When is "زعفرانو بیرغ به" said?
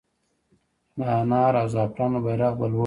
1.73-2.67